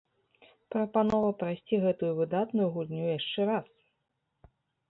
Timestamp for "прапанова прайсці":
0.75-1.79